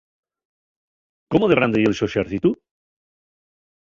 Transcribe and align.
¿Cómo 1.31 1.47
de 1.51 1.57
grande 1.59 1.81
ye'l 1.81 1.95
so 1.97 2.07
exércitu? 2.09 2.49